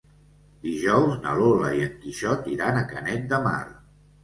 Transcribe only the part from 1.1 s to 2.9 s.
na Lola i en Quixot iran a